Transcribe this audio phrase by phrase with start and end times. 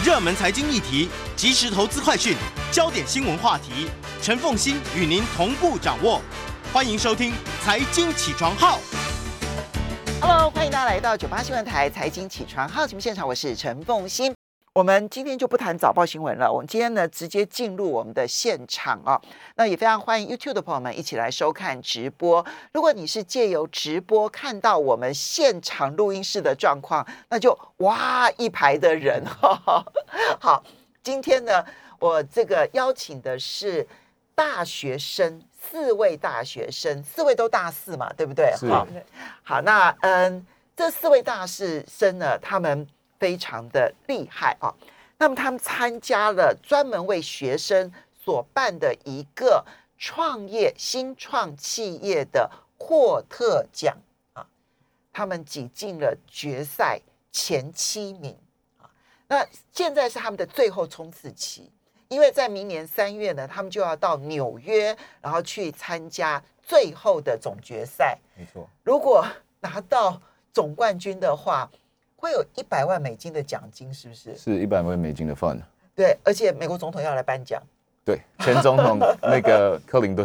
[0.00, 2.34] 热门财经议题、即时投资快讯、
[2.72, 3.86] 焦点新闻话题，
[4.20, 6.20] 陈凤欣与您同步掌握。
[6.72, 7.30] 欢迎收听
[7.62, 8.78] 《财经起床号》。
[10.20, 14.34] Hello，欢迎大家来到九八新闻台财经起床号节目现场，我是陈凤欣。
[14.74, 19.20] 我们今天就不谈早报新闻了，我们今天呢直接进入我们的现场啊。
[19.56, 22.42] 那也非常欢迎 YouTube 的朋友们一起来收看直播。
[22.72, 29.84] 如果你是借由直播看到我们现场录音室的状况，那就哇一排的人 哈、
[30.40, 30.64] 好，
[31.02, 31.62] 今天呢，
[31.98, 33.86] 我这个邀请的是
[34.34, 38.50] 大学生，四位大学生，四位都大四嘛，对不对？
[38.70, 38.88] 好，
[39.42, 42.88] 好，那嗯，这四位大四生呢，他们
[43.22, 44.74] 非常的厉害啊。
[45.16, 49.64] 那么他们参加了专门为学生所办的一个
[49.96, 53.96] 创业新创企业的霍特奖
[54.32, 54.44] 啊，
[55.12, 57.00] 他们挤进了决赛
[57.30, 58.36] 前七名
[58.78, 58.90] 啊。
[59.28, 61.70] 那现在是他们的最后冲刺期，
[62.08, 68.18] 因为在明年三月呢，他们就要到纽约，然后去参加最后的总决赛。
[68.36, 69.24] 没错，如果
[69.60, 70.20] 拿到
[70.52, 71.70] 总冠军的话，
[72.22, 74.36] 会有一百万美金的奖金，是不是？
[74.36, 75.58] 是一百万美金的 fund。
[75.92, 77.60] 对，而且美国总统要来颁奖
[78.04, 80.24] 对，前总统 那个克林顿，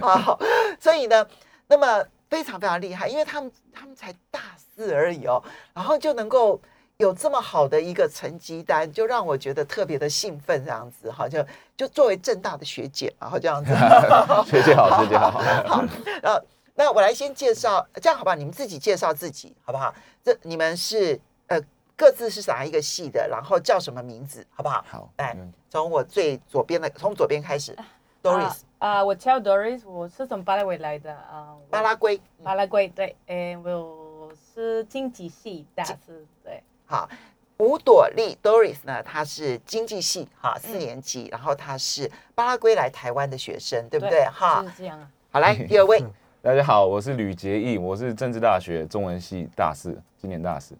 [0.00, 0.38] 啊，
[0.78, 1.26] 所以呢，
[1.66, 5.42] 那么非常非常厉害，因为他们他们才大四而已哦，
[5.74, 6.60] 然后就能够
[6.98, 11.44] 有这么好的一个成绩单，就让我觉得特别的兴奋，这样子哈，就
[11.76, 13.72] 就作为正大的学姐，然后这样子，
[14.46, 15.30] 学姐好，学姐好。
[15.66, 15.84] 好，
[16.22, 16.40] 呃，
[16.74, 18.34] 那我来先介绍，这样好吧？
[18.34, 19.94] 你们自己介绍自己好不好？
[20.22, 21.60] 这你们是呃
[21.96, 24.84] 各自是哪一个系的，然后叫什么名字，好不好？
[24.88, 27.76] 好来嗯，从我最左边的，从左边开始
[28.22, 31.54] ，Doris，、啊啊，我叫 Doris，我是从巴拉圭来的啊。
[31.54, 37.08] 我巴拉圭，嗯巴拉圭对，诶，我是经济系大师，对，好。
[37.58, 44.24] 吴朵丽 Doris 呢，她是经济系哈四年级，然后她是巴拉圭来台湾的学生，对不对？
[44.24, 45.08] 哈是，这样啊。
[45.30, 46.04] 好来 第二位，
[46.44, 50.76] 大家好，我是吕杰义，我是政治大学中文系大四，今年大四。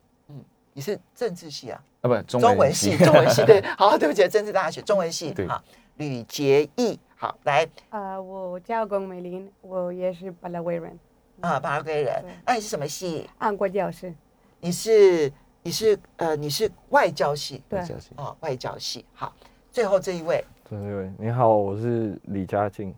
[0.74, 1.82] 你是政治系啊？
[2.02, 5.48] 啊，不，中中文系，中文系 对，好，对不起，政治大学中文系，对。
[5.48, 5.64] 好，
[5.96, 7.66] 吕杰义，好，来。
[7.88, 10.98] 啊，我叫龚美玲，我也是巴拉圭人，
[11.40, 13.26] 啊，巴拉圭人，那你是什么系？
[13.38, 14.12] 按国教师。
[14.60, 15.32] 你是
[15.62, 17.62] 你是呃你是外交系。
[17.70, 17.82] 对。
[17.82, 19.06] 小心哦，外交系。
[19.14, 19.34] 好，
[19.72, 20.44] 最后这一位。
[20.68, 22.94] 最后一位，你好，我是李佳静，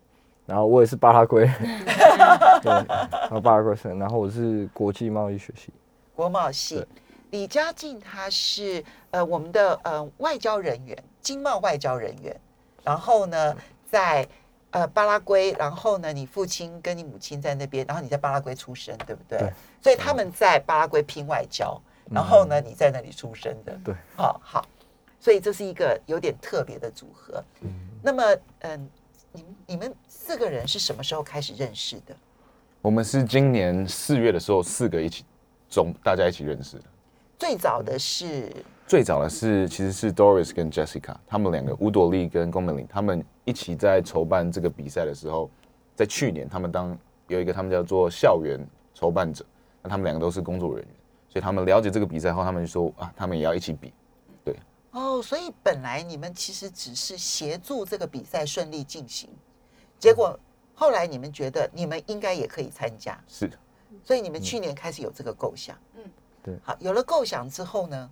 [0.47, 1.43] 然后我也是巴拉圭。
[1.43, 1.53] 人，
[2.63, 5.73] 对，然后巴拉圭人，然后我是国际贸易学系，
[6.15, 6.87] 国贸系，
[7.31, 12.35] 李佳静他是呃我们的呃外交人员，经贸外交人员。
[12.85, 13.57] 然后呢，
[13.91, 14.25] 在
[14.71, 19.41] 呃巴拉圭，然后呢，你父亲跟你母亲在那边，然后你在巴拉圭出生，对不对？
[19.41, 19.53] 对。
[19.83, 21.77] 所以他们在巴拉圭拼外交，
[22.09, 23.77] 然后呢，你在那里出生的。
[23.85, 24.65] 对，好好，
[25.19, 27.43] 所以这是一个有点特别的组合。
[27.63, 27.69] 嗯。
[28.01, 28.23] 那么，
[28.61, 28.89] 嗯，
[29.69, 32.15] 你们四个人是什么时候开始认识的？
[32.81, 35.25] 我们是今年四月的时候，四个一起
[35.69, 36.85] 总大家一起认识的。
[37.37, 38.51] 最早的是
[38.87, 45.51] 最早的是其实是 Doris 跟 Jessica，他们两个吴朵丽跟龚美玲，他们一起在筹办这个比赛的时候，
[45.97, 49.45] 在去年他们当有一个他们叫做校园筹办者，
[49.83, 50.95] 那他们两个都是工作人员，
[51.29, 53.93] 所以他们了解这个比赛后，他们就说啊，他们也要一起比。
[54.45, 54.57] 对
[54.93, 59.29] 哦，所以本来你们其实只是协助这个比赛顺利进行，
[59.99, 60.39] 结果
[60.75, 63.51] 后来你们觉得你们应该也可以参加，是。
[64.05, 65.77] 所以你们去年开始有这个构想。
[65.97, 66.03] 嗯。
[66.43, 66.55] 对。
[66.63, 68.11] 好，有了构想之后呢，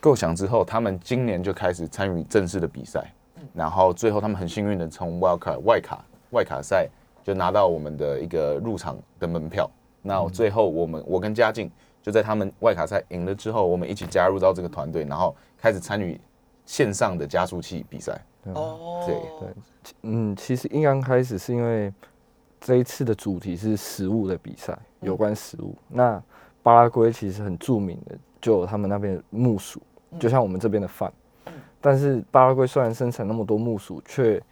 [0.00, 3.12] 构想之后，他们今年就开始参与正式的比赛，
[3.52, 6.88] 然后最后他们很幸运的从 Wild Card 外卡外卡赛
[7.22, 9.70] 就拿到我们的一个入场的门票。
[10.00, 11.70] 那最后我们我跟嘉靖
[12.02, 16.20] 就在他们外卡赛赢了之后，我们一起加入到这个团队，然后开始参与
[16.64, 18.20] 线上的加速器比赛。
[18.52, 19.54] 哦，对对
[20.02, 21.92] 嗯，其实一刚开始是因为
[22.60, 25.74] 这一次的主题是食物的比赛，有关食物。
[25.88, 26.22] 那
[26.62, 29.80] 巴拉圭其实很著名的，就有他们那边的木薯，
[30.18, 31.12] 就像我们这边的饭。
[31.80, 34.42] 但是巴拉圭虽然生产那么多木薯，却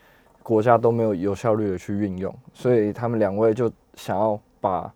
[0.43, 4.93] 国家都没有有效率的去运用，所以他们两位就想要把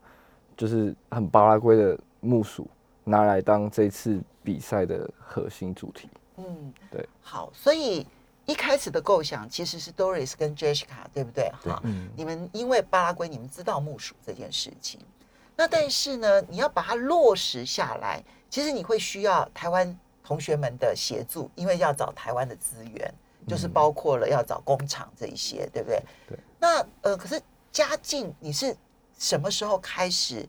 [0.56, 2.68] 就是很巴拉圭的木薯
[3.04, 6.10] 拿来当这次比赛的核心主题。
[6.36, 6.44] 嗯，
[6.90, 8.06] 对，好，所以
[8.46, 11.50] 一开始的构想其实是 Doris 跟 Jessica，对不对？
[11.62, 15.00] 哈，嗯你们因为巴拉圭，你们知道木薯这件事情，
[15.56, 23.14] 那但是呢，你要把它落实下来，其实你会需要台湾同学们的协助，因为要找台湾的资源，
[23.48, 26.02] 就是包括了要找工厂这一些，对不对？
[26.28, 26.38] 对。
[26.58, 27.40] 那呃，可是
[27.72, 28.76] 嘉靖，你是
[29.18, 30.48] 什么时候开始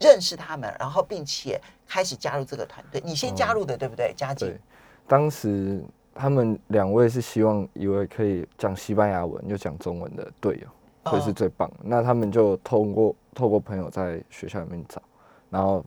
[0.00, 3.00] 认识他们，然后并且开始加入这个团队？
[3.04, 4.12] 你先加入的，对不对？
[4.16, 4.58] 嘉靖，
[5.06, 5.82] 当时
[6.18, 11.76] 他们两位是希望一位可以讲西班牙文又讲中文的队友会是哦最棒的。
[11.82, 15.02] 那他们就通过透过朋友在学校里面找，
[15.50, 15.84] 然后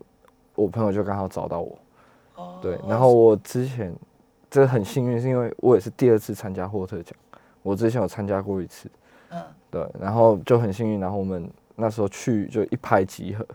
[0.56, 1.78] 我朋友就刚好找到我，
[2.36, 2.60] 哦。
[2.62, 3.94] 对，然后我之前
[4.50, 7.14] 这很幸运，是因为我也是第二次参加霍特奖，
[7.62, 8.90] 我之前有参加过一次，
[9.32, 9.42] 嗯。
[9.72, 13.46] 对，然后就很幸运，然后我们那时候去就一拍即合，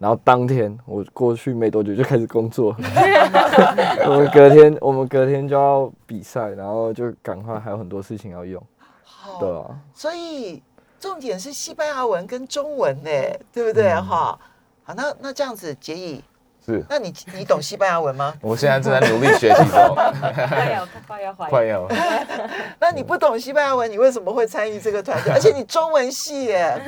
[0.00, 2.74] 然后当天我过去没多久就开始工作，
[4.08, 8.60] 我们隔天我们隔天就要比赛，然后就赶快还有很多事情要用，
[9.04, 10.62] 好对啊，所以
[10.98, 13.10] 重点是西班牙文跟中文呢，
[13.52, 13.90] 对不对？
[13.92, 14.02] 嗯。
[14.06, 14.38] 哈？
[14.84, 16.24] 好，那那这样子，杰毅，
[16.64, 18.34] 是那你你懂西班牙文吗？
[18.40, 21.88] 我现在正在努力学习中，快要快要怀快要。
[22.78, 25.32] 那你不懂西班牙文，你为什么会参与这个团队？
[25.34, 26.80] 而且你中文系耶，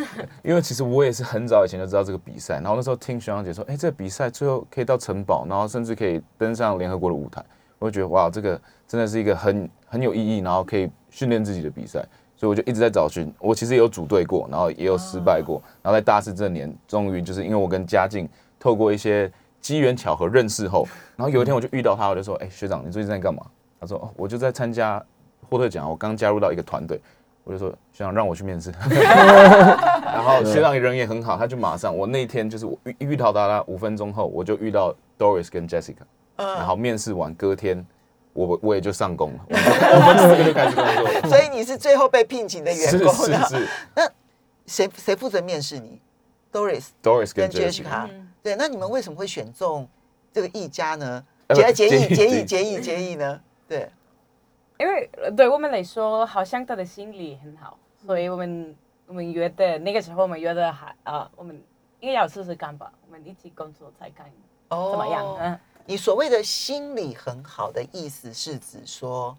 [0.43, 7.43] 因为其实我也是很早以前就知道这个比赛，然后那时候听学长姐说，哎、这个比赛最后可以到城堡，然后甚至可以登上联合国的舞台，
[7.79, 12.05] 我就觉得哇，这个真的是一个很 很有意义，然后可以训练自己的比赛，
[12.37, 13.33] 所以我就一直在找寻。
[13.39, 18.29] 我其实也有组队过，然后也有失败过，然后在大四这年，终于就是因为我跟嘉靖
[18.59, 19.31] 透过一些
[19.63, 20.87] 机缘巧合认识后，
[21.17, 23.43] 然后有一天我就遇到他，我就说，哎、学长，你最近在干嘛？
[23.81, 25.03] 他说，哦，我就在参加
[25.49, 27.01] 霍特奖，我刚加入到一个团队。
[27.45, 36.05] 我就说学长让我去面试， 然后学长人也很好，他就马上我那一天就是我遇遇到他，他五分钟后我就遇到 Doris 跟 Jessica，
[36.37, 37.85] 然嗯，后面试完隔天
[38.33, 39.63] 我我也就上工了，我 们
[39.97, 41.31] 我们四个就开始工作。
[41.31, 43.57] 所以你是最后被聘请的员是工是是。
[43.57, 43.69] 是
[44.67, 46.01] 谁谁负责面试你
[46.53, 48.09] ？Doris，Doris 跟跟 Jessica，Jessica。
[48.43, 49.89] 对，那你们为什么会选中
[50.33, 51.25] 这个一家呢？
[51.49, 53.41] 呃杰杰毅杰毅杰毅杰杰毅杰毅呢？
[53.69, 53.91] 对，
[54.79, 61.61] 因为呃对我们来说，好像他的心理很好，所以我们我们觉得那个时候我们觉得还啊、我们
[62.01, 64.27] 应该要试试看吧，我们一起工作才看
[64.69, 65.37] 哦怎么样。
[65.41, 69.37] 嗯，你所谓的心理很好的意思是指说，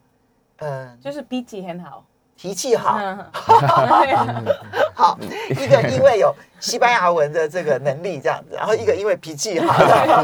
[0.57, 2.05] 嗯，就是脾气很好。
[2.35, 3.17] 脾气好，嗯，
[4.93, 5.17] 好，
[5.49, 9.73] 一个因为有西班牙文的这个能力这样子，然后一个因为脾气好，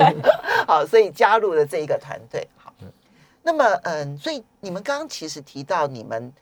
[0.68, 2.46] 好，所以加入了这一个团队。
[2.58, 2.74] 好，
[3.42, 6.34] 那么嗯，所以你们刚刚其实提到你们，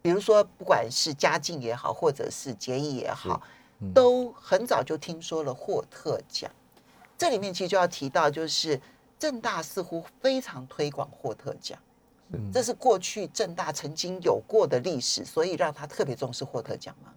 [0.00, 3.42] 比如说不管是家境也好，或者是结义也好，
[3.92, 6.50] 都很早就听说了霍特奖。
[7.18, 8.80] 这里面其实就要提到，就是
[9.18, 11.78] 正大似乎非常推广霍特奖。
[12.52, 17.10] 这是过去正大曾经有过的历史，所以让他特别重视霍特奖吗？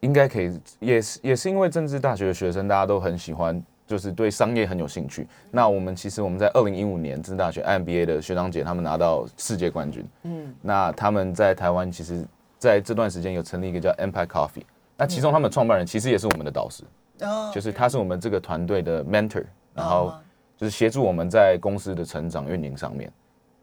[0.00, 5.28] 应该可以，也是也是因为政治大学的学生大家都很喜欢，就是对商业很有兴趣。
[5.50, 12.26] 那我们其实我们在二零一五年政治大学 MBA 的学长姐他们拿到世界冠军，嗯，那他们在台湾其实
[12.58, 14.64] 在这段时间有成立一个叫 Empire Coffee，
[14.96, 16.82] 那其中他们创办人其实也是我们的导师，
[17.20, 19.44] 哦就是他是我们这个团队的 mentor，
[19.74, 20.20] 然后哦
[20.56, 23.12] 就是协助我们在公司的成长运营上面。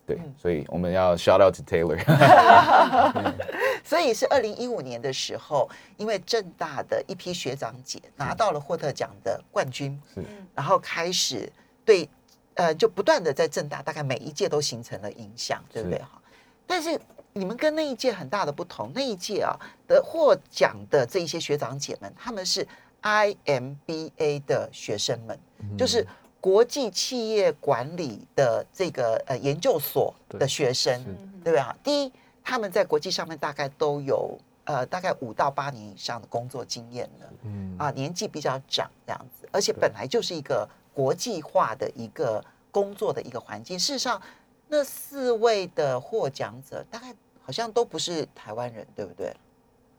[0.08, 0.34] 对，嗯。
[0.38, 2.00] 所以我们要 shout out to Taylor。
[3.84, 10.24] 所以是二零一五年的时候，因为正大的一批学长姐拿到了霍特奖的冠军，是。
[10.56, 11.52] 然后开始
[11.86, 12.10] 对
[12.56, 16.00] 呃就不断的在正大，大概每一届都形成了影响，对不对？
[16.00, 16.22] 哈？
[16.66, 17.00] 但是
[17.34, 19.56] 你们跟那一届很大的不同，那一届啊
[19.88, 22.68] 得获奖的这一些学长姐们，他们是
[23.04, 25.40] IMBA 的学生们，
[25.78, 26.06] 就是
[26.40, 31.04] 国际企业管理的这个呃研究所的对学生，
[31.44, 31.76] 对不对啊？
[31.84, 32.12] 第一，
[32.44, 43.78] 他们在国际上面大概都有呃大概五到八年以上的工作经验了，嗯啊，年纪比较长这样子，而且本来就是一个国际化的一个工作的一个环境。
[43.78, 44.22] 事实上，
[44.68, 49.36] 那四位的获奖者大概好像都不是台湾人，对不对？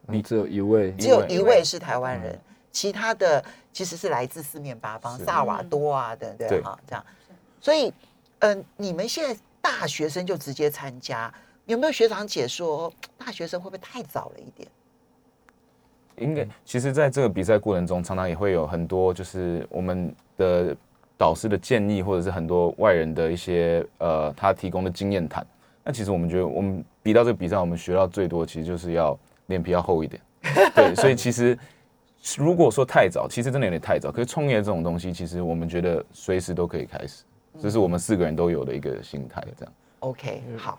[0.07, 2.39] 你只有一位，只有一位是台湾人，
[2.73, 3.45] 其他的
[3.79, 6.49] 其实是来自四面八方，萨瓦多啊，对不对？
[6.49, 7.07] 对哈，这样。
[7.61, 7.95] 所以，
[8.41, 11.33] 嗯、你们现在大学生就直接参加，
[11.67, 14.69] 有没有学长姐说大学生会不会太早了一点？
[16.17, 20.77] 应该，其实在这个比赛过程中，常常也会有很多就是我们的
[21.17, 25.47] 导师的建议，或者是很多外人的一些呃他提供的经验谈。
[25.85, 29.17] 那其实我们觉得，我们比到这个比赛，我们学到最多，其实就是要
[29.47, 30.21] 脸皮要厚一点。
[30.75, 31.57] 对，所以其实
[32.37, 34.11] 如果说太早，其实真的有点太早。
[34.11, 37.25] 可是创业这种东西，其实我们觉得随时都可以开始，
[37.61, 39.43] 这是我们四个人都有的一个心态。
[39.57, 40.79] 这样 OK，好。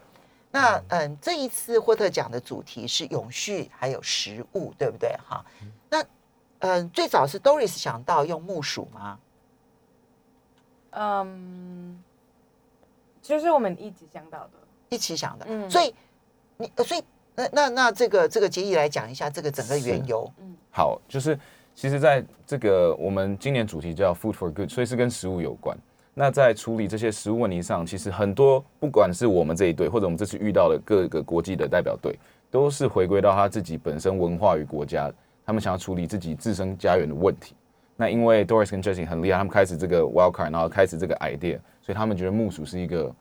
[0.52, 5.16] 那嗯，这一次霍特奖的主题是永续还有食物，对不对？
[5.28, 5.46] 哈，
[5.90, 6.04] 那
[6.60, 9.20] 嗯，最早是 Doris 想到用木薯吗？
[10.92, 12.04] 嗯，
[13.22, 14.52] 就是我们一直想到的。
[14.90, 15.94] 一起想的，嗯所以
[16.58, 17.04] 你呃所以
[17.36, 20.28] 那那那这个这个杰毅来讲一下这个整个缘由。
[20.80, 21.38] 好，就是
[21.76, 25.78] 其实在这个我们今年主题叫 Food for Good，所以是跟食物有关。
[26.14, 32.18] 那在处理这些食物问题上，其实很多不管是我们这一队，或者我们这次遇到的各个国际的代表队，
[32.50, 35.12] 都是回归到他自己本身文化与国家，
[35.46, 37.56] 他们想要处理自己自身家园的问题。
[37.98, 43.14] 那因为 Doris 跟 Jessie 很厉害，他们开始这个 Wildcard，然后开始这个 idea，所以他们觉得木薯是一个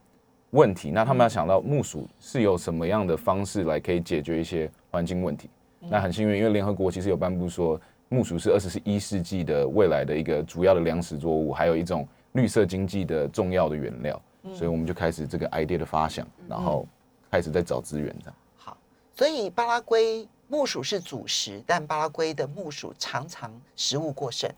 [0.50, 0.93] 问题。
[0.93, 5.50] 那他们要想到木薯是有什么样的方式来可以解决一些环境问题。
[5.80, 14.20] 那很幸运，因为联合国其实有颁布说，木薯是二十一世纪的未来的一个主要的粮食作物，还有一种绿色经济的重要的原料。
[14.54, 16.87] 所以我们就开始这个 idea 的发想，然后
[17.30, 18.35] 开始在找资源这样。
[18.56, 18.76] 好，
[19.14, 24.50] 所以巴拉圭木薯是主食，但巴拉圭的木薯常常食物过剩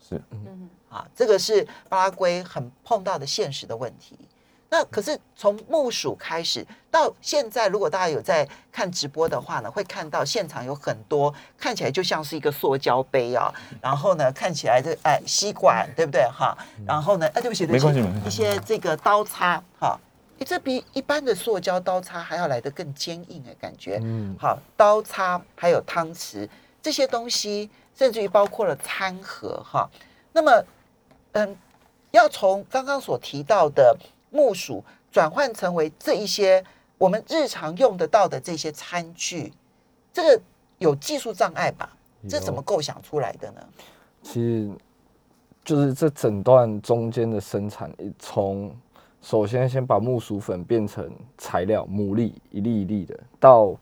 [0.00, 4.16] 是，嗯啊，这个是巴拉圭很碰到的现实的问题。
[4.68, 16.56] 那可是从木薯开始到现在，如果大家有在看直播的话呢，会看到现场有很多看起来就像是一个塑胶杯啊，然后呢看起来这哎吸管对不对哈？
[16.86, 19.98] 然后呢哎对不起对不起，一些这个刀叉哈。
[20.38, 23.98] 诶这比一般的塑胶刀叉还要来得更坚硬哎，感觉。
[24.02, 26.46] 嗯，好，刀叉还有汤匙
[26.82, 29.88] 这些东西，甚至于包括了餐盒哈。
[30.32, 30.64] 那么，
[31.32, 31.56] 嗯，
[32.10, 33.96] 要从刚刚所提到的
[34.30, 36.62] 木薯转换成为这一些
[36.98, 39.52] 我们日常用得到的这些餐具，
[40.12, 40.40] 这个
[40.78, 41.90] 有技术障碍吧？
[42.28, 43.60] 这怎么构想出来的呢？
[44.22, 44.68] 其实
[45.64, 48.74] 就是这整段中间的生产，从
[49.22, 53.76] 首先先把木薯粉变成材料牡蛎一粒一粒的，到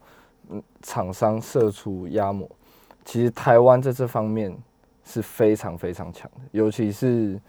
[0.51, 2.49] 嗯厂商射出压模，
[3.05, 4.55] 其实台湾在这方面
[5.05, 7.41] 是非常非常强的，尤其是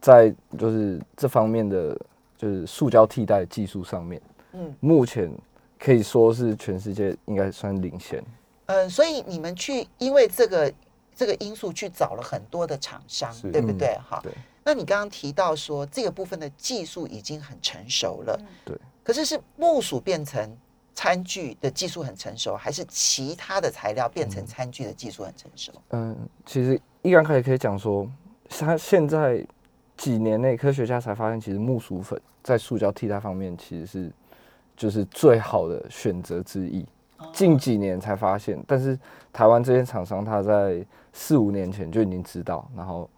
[0.00, 1.96] 在就是这方面的
[2.42, 4.20] 就是塑胶替代技术上面，
[4.54, 5.30] 嗯目前
[5.78, 8.20] 可以说是全世界应该算领先。
[8.66, 10.72] 嗯，所以你们去因为这个
[11.14, 13.96] 这个因素去找了很多的厂商，对不对？
[14.04, 14.32] 哈、对，
[14.64, 18.76] 那你刚刚提到说这个部分的技术已经很成熟了，对。
[19.04, 20.56] 可是是木薯变成
[20.96, 25.70] 餐具的技术很成熟，还是其他的材料变成餐具的技术很成熟？
[25.90, 28.08] 嗯，其实一刚开始可以讲说，
[28.48, 29.46] 它现在
[30.02, 34.12] 几年内科学家才发现，其实木薯粉在塑胶替代方面其实是
[34.76, 36.84] 就是最好的选择之一。
[37.32, 38.98] 近几年才发现，但是
[39.32, 43.08] 台湾这些厂商他在四五年前就已经知道，然后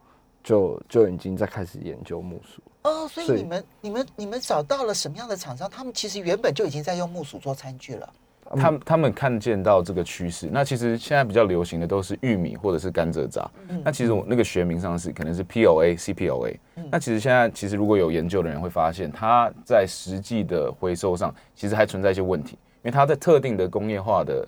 [0.43, 2.61] 就就已经在开始研究木薯。
[2.83, 5.71] 哦，所以你们、你们、你们找到了什么样的厂商？
[5.71, 8.13] 他们其实原本就已经在用木薯做餐具了。
[8.57, 13.51] 他们他们看见到这个趋势，那其实现在比较流行的都是玉米或者是甘蔗渣。
[13.83, 16.59] 那其实我那个学名上是可能是 POA、CPOA。
[16.91, 24.47] 那其实现在其实如果有研究的人会发现，它在实际的回收上其实还存在一些问题，因为它在特定的工业化的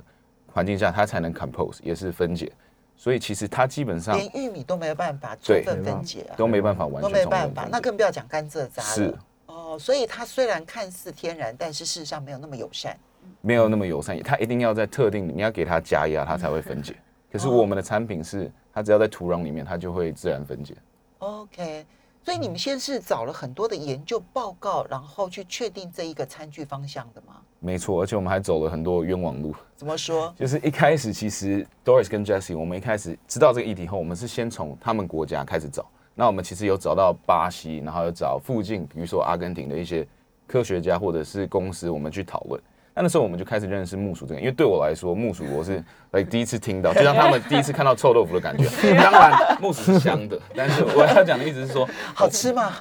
[0.53, 2.53] 环境下，它才能 compose 也是分解，
[2.97, 8.88] 所以其实它基本上连玉米都没有办法充分分解啊，都没办法完都全从没办法，那更不要讲甘蔗渣了。
[8.88, 9.15] 是
[9.47, 12.97] 哦，所以它虽然看似天然，但是事实上没有那么友善。
[13.40, 16.95] 没有那么友善，它一定要在特定你要给它加压，它才会分解。
[17.30, 20.75] 可是我们的产品是，它只要在土壤里面，它就会自然分解。
[21.18, 21.85] OK，
[22.25, 27.35] 所以你们先是找了很多的研究报告，然后去确定这一个餐具方向的吗？
[27.59, 29.54] 没错，而且我们还走了很多冤枉路。
[29.75, 30.33] 怎么说？
[30.38, 35.85] 就是一开始，其实 Doris 跟 Jessie，我们一开始知道这个议题后，我们是先从他们国家开始找。
[36.14, 40.06] 那我们其实有找到巴西，然后有找附近，比如说阿根廷的一些
[40.47, 42.62] 科学家或者是公司，我们去讨论。
[42.97, 48.65] 那那时候我们就开始认识木薯这个，因为对我来说，木薯我是 来第一次听到，就像他们第一次看到臭豆腐的感觉。
[48.97, 52.73] 当然，木薯是香的，但是我要讲的意思是说， 好吃吗？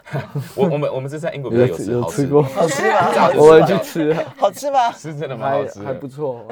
[0.56, 3.30] 我我们我们是在英国比较有吃，好吃有吃过，好吃吗？
[3.36, 4.90] 我会去吃啊，好吃吗？
[4.94, 6.48] 是真的蛮好吃的，还不错。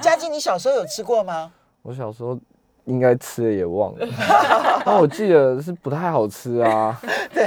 [0.00, 1.52] 嘉靖，你小时候有吃过吗？
[1.82, 2.38] 我小时候
[2.86, 4.08] 应该吃的也忘了，
[4.86, 6.98] 但我记得是不太好吃啊。
[7.34, 7.46] 对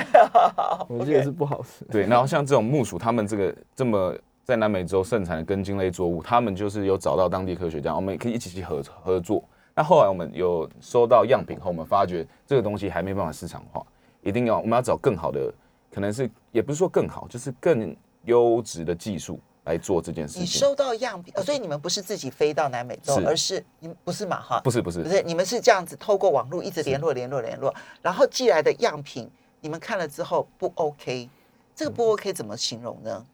[0.87, 1.83] 我记得是不好吃。
[1.85, 4.13] 对，然后像这种木薯，他们这个这么
[4.45, 9.43] 在南美洲盛产的根茎类作物，他们就是有找到当地科学家，我们也可以一起去合合作。
[9.73, 13.83] 那后来我们有收到样品后，我们发觉这个东西还没办法市场化，
[14.21, 15.51] 一定要我们要找更好的，
[15.91, 17.93] 可能是也不是说更好，就是更
[18.25, 20.43] 优质的技术来做这件事情。
[20.43, 24.39] 你收到样品，呃所以你们不是自己飞到南美洲，是而是你们不是嘛？
[24.39, 27.73] 哈，不是不是不是，你们是这样子透过网络一直联络联络联络，
[28.03, 29.27] 然后寄来的样品
[29.59, 31.27] 你们看了之后不 OK，
[31.75, 33.25] 这个不 OK 怎么形容呢？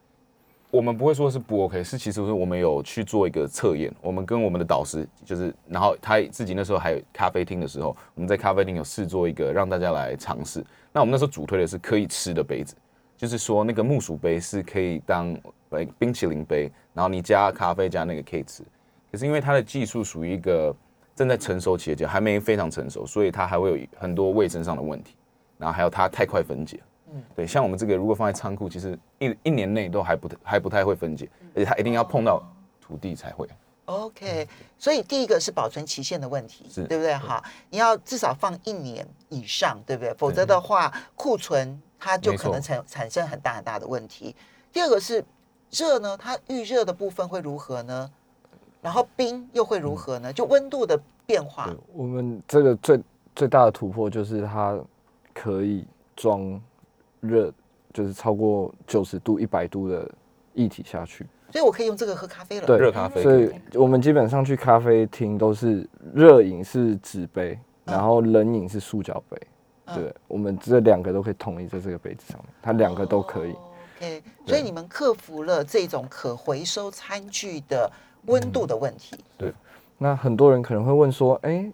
[0.72, 10.64] 我们不会说是不 OK，是其实是我们有去做一个测验，我们跟我们的导师就是，然后他自己那时候还有咖啡厅的时候，我们在咖啡厅有试做一个让大家来尝试。
[10.90, 12.74] 那我们那时候主推的是可以吃的杯子，
[13.18, 15.36] 就是说那个木薯杯是可以当
[15.68, 18.62] 呃冰淇淋杯，然后你加咖啡加那个可以吃。
[19.10, 20.74] 可是因为它的技术属于一个
[21.14, 25.16] 正在成熟期的阶段，还没非常成熟，所以它还会有很多卫生上的问题，
[25.58, 26.80] 然后还有它太快分解，
[27.12, 32.42] 嗯对，像我们这个如果放在仓库，其实一一年内都还不太还不太会分解，而且它一定要碰到
[32.80, 33.48] 土地才会。
[33.86, 37.14] OK，所以第一个是保存期限的问题，是对不对？
[37.16, 40.14] 哈，你要至少放一年以上，对不对？
[40.14, 44.34] 否则的话，库存它就可能产产生很大很大的问题。
[44.72, 45.22] 第二个是
[45.70, 48.10] 热呢，它预热的部分会如何呢？
[48.80, 50.32] 然后冰又会如何呢？
[50.32, 53.00] 就温度的变化，我们这个最
[53.34, 54.78] 最大的突破就是它
[55.34, 55.84] 可以
[56.16, 56.60] 装
[57.22, 57.50] 热，
[57.94, 60.06] 就是超过九十度、一百度的
[60.52, 61.26] 液体下去。
[61.50, 62.66] 所以我可以用这个喝咖啡了。
[62.66, 69.38] 对热咖啡所以我们基本上去咖啡厅都是热饮是纸杯，然后冷饮是塑胶杯。
[69.40, 69.48] 嗯
[69.96, 73.50] 对，我们这两个都可以统一在这个杯子上面，它两个都可以。
[73.98, 77.90] OK，所以你们克服了这种可回收餐具的
[78.26, 79.16] 温度的问题。
[79.36, 79.52] 对
[79.98, 81.70] 那很多人可能会问说，哎、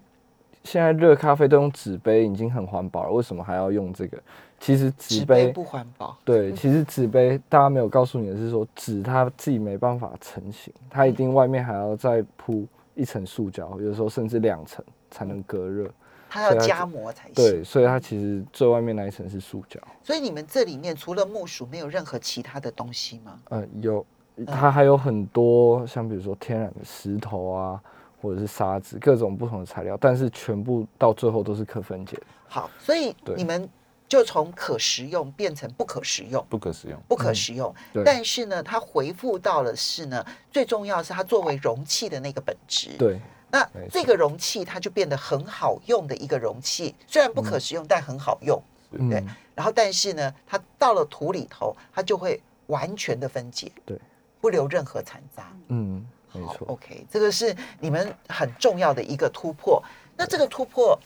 [0.63, 4.17] 现在热咖啡都用纸杯，已经很环保了，为什么还要用这个？
[4.59, 6.17] 其实纸杯杯不环保。
[6.23, 15.89] 对，其实纸杯大家没有告诉你的是说，纸它自己没办法成型，它一定外面还要再铺一层塑胶，有时候甚至两层才能隔热。
[16.31, 17.33] 它要加膜才行。
[17.33, 19.79] 对，所以它其实最外面那一层是塑胶。
[20.03, 23.39] 所以你们这里面除了木薯，没有任何其他的东西吗？
[23.49, 24.05] 呃，有，
[24.45, 27.81] 它还有很多像比如说天然的石头啊，
[28.21, 32.23] 或者是沙子，各种不同的材料，但是全部到最后都是可分解的。
[32.47, 33.67] 好，所以你们
[34.09, 36.43] 就从可食用变成不可食用。
[36.49, 36.99] 不可食用。
[37.07, 48.59] 不可食用，对但是呢，它回复到了是呢，最重要是它作为容器的那个本质。，对，那这个容器它就变得很好用的一个容器，虽然不可食用，但很好用。
[48.91, 49.23] 嗯对，
[49.53, 53.95] 然后但是呢，它到了土里头，它就会完全的分解，对，
[54.41, 55.55] 不留任何残渣。
[55.67, 56.67] 嗯，没好错。
[56.69, 59.79] ，OK，这个是你们很重要的一个突破。
[60.17, 60.99] 那这个突破，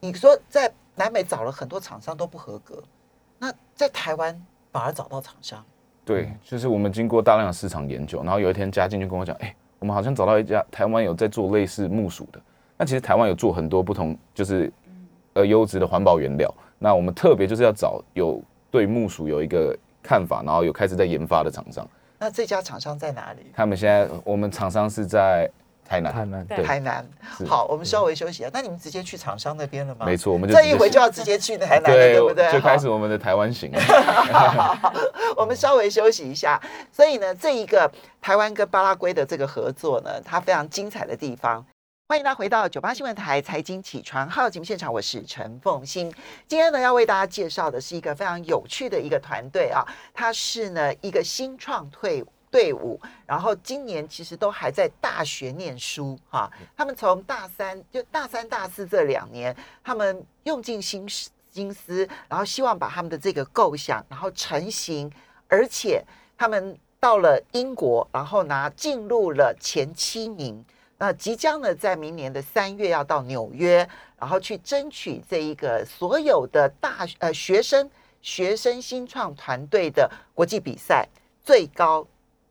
[0.00, 2.82] 你说在南美找了很多厂商都不合格，
[3.38, 4.38] 那在台湾
[4.72, 5.64] 反而找到厂商，
[6.04, 12.40] 对，就是我们经过大量的市场研究，然后有一天嘉靖就跟我讲，哎、我们好像找到一家台湾有在做类似木薯的。
[12.76, 14.72] 那其实台湾有做很多不同，就是
[15.34, 16.52] 呃优质的环保原料。
[16.78, 21.86] 那我们特别就是要找有对木薯有一个看法，然后有开始在研发的厂商。
[22.18, 23.52] 那这家厂商在哪里？
[23.54, 25.50] 他们现在我们厂商是在
[25.88, 27.08] 台南，台南对台南。
[27.38, 28.50] 是好，我们稍微休息一下。
[28.52, 30.04] 那你们直接去厂商那边了吗？
[30.04, 32.52] 没错，我们就这一回就要直接去台南了，对不对？
[32.52, 33.72] 就开好始我们的台湾行。
[35.34, 36.60] 我们稍微休息一下。
[36.92, 41.64] 所以呢，这一个台湾跟巴拉圭的这个合作呢，它非常精彩的地方。
[42.10, 46.12] 欢迎大家回到九八新闻台财经起床号节目现场，我是陈凤欣。
[46.46, 65.10] 今天呢，要为大家介绍的是一个非常有趣的一个团队啊，它是呢一个新创退队伍，然后今年其实都还在大学念书哈、他们从大三就大三、大四这两年，他们用尽心思心思，然后希望把他们的这个构想，然后成型，
[65.48, 66.04] 而且
[66.36, 70.64] 他们到了英国，然后拿进入了前七名。
[70.98, 77.88] 那即将呢，在明年的三月要到纽约，然后去争取这一个所有的大呃学生
[78.20, 81.08] 学生新创团队的国际比赛
[81.44, 82.04] 最高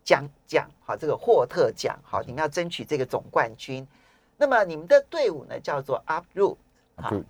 [0.08, 3.86] 奖奖，好，这个霍特奖，好，你们要争取这个总冠军。
[4.38, 6.56] 那么你们的队伍呢，叫做 Uproot，
[6.96, 7.26] 好 Uproot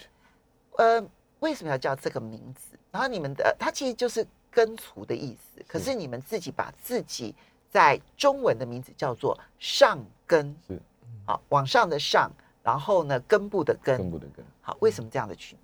[0.77, 1.03] 呃，
[1.39, 2.77] 为什么要叫这个名字？
[2.91, 7.33] 然后你们的它其实就是根除的意思，可是你们自己把自己
[7.67, 10.79] 在中文的名字叫做上根，是
[11.25, 14.45] 好，往上的上，然后呢根部的根，根部的根。
[14.61, 15.55] 好，为什么这样的取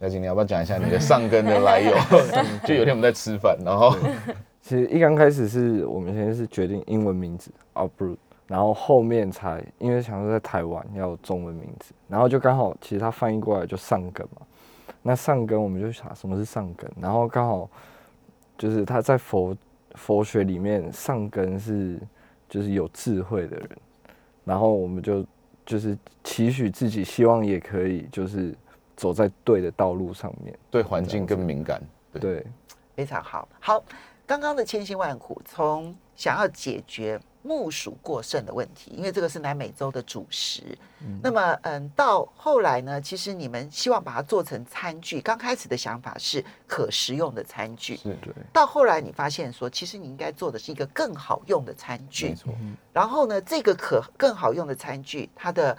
[0.00, 1.94] 嘉靖，你要不要讲一下你的上根的来由？
[2.66, 3.94] 就有一天我们在吃饭，然后
[4.66, 8.16] 其实一刚开始是我们先是决定英文名字 Uproot，
[8.48, 14.44] 然后后面才因为想说在台湾要有中文名字，然后就刚好其实它翻译过来就上根嘛。
[15.02, 17.70] 那上根我们就想什么是上根，然后刚好
[18.58, 19.56] 就是他在佛
[19.94, 21.96] 佛学里面上根是
[22.48, 23.70] 就是有智慧的人，
[24.44, 25.24] 然后我们就
[25.64, 28.52] 就是期许自己希望也可以就是
[28.96, 31.80] 走在对的道路上面，对环境更敏感。
[32.10, 32.46] 对对。
[32.96, 33.46] 非常好。
[33.60, 33.84] 好，
[34.26, 40.76] 刚刚的千辛万苦，从想要解决木薯过剩的问题，因为这个是南美洲的主食。
[41.22, 45.20] 那么，嗯，到后来呢，其实你们希望把它做成餐具。
[45.20, 52.34] 刚开始的想法是可食用的餐具，是对，到后来你发现说，其实你应该做的是一个更好用的餐具没。
[52.34, 52.52] 错，
[52.92, 55.78] 然后呢，这个可更好用的餐具，它的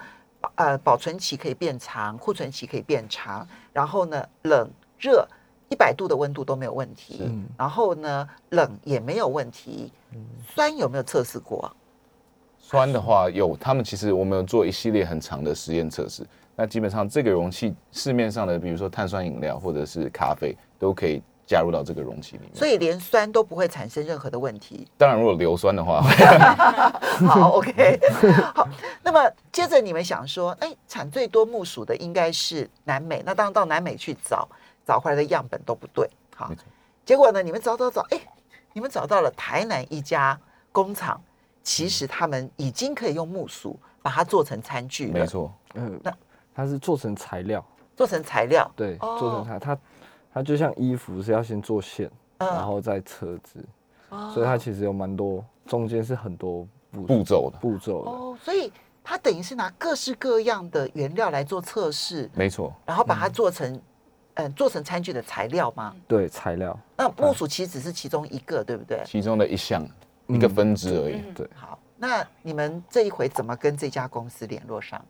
[0.54, 3.46] 呃保存期可以变长，库存期可以变长。
[3.74, 5.28] 然后呢，冷热
[5.68, 7.20] 一百度的温度都没有问题。
[7.22, 9.92] 嗯然后呢，冷也没有问题。
[10.54, 11.70] 酸有没有测试过？
[12.58, 16.26] 酸的话有，他们其实我们有做一系列很长的实验测试。
[16.54, 22.54] 那基本上这个容器市面上的，比如说碳酸饮料或者是咖啡，都可以加入到这个容器里面。
[22.54, 24.86] 所以连酸都不会产生任何的问题。
[24.98, 26.02] 当然，如果硫酸的话，
[27.28, 28.00] 好，OK，
[28.54, 28.68] 好。
[29.02, 34.48] 那么接着你们想说，哎，产最多木薯的应该是南美，那当然到南美去找，
[34.88, 36.08] 找回来的样本都不对。
[36.34, 36.64] 好没错，
[37.04, 38.18] 结果呢，你们找找找，哎，
[38.72, 40.40] 你们找到了台南一家
[40.72, 41.20] 工厂，
[41.62, 46.10] 其实他们已经可以用木薯把它做成餐具了，没，错，嗯那，
[46.54, 47.62] 它是做成材料，
[47.94, 49.18] 做成材料，对，哦。
[49.18, 49.78] 做成材，它
[50.32, 52.48] 它就像衣服是要先做线，嗯。
[52.48, 53.62] 然后再车子，
[54.08, 54.30] 哦。
[54.32, 58.10] 所以它其实有蛮多，中间是很多步步骤的，步骤的。
[58.10, 58.72] 哦，所以
[59.04, 63.78] 它等于是拿各式各样的原料来做测试，没错，然后把它做成，
[64.38, 65.94] 嗯、做成餐具的材料吗？
[66.06, 69.02] 对，材料，那木薯其实只是其中一个，对不对？
[69.04, 69.84] 其中的一项
[70.28, 71.16] 一个分支而已。
[71.16, 75.04] 嗯对，好，那你们这一回怎么跟这家公司联络上？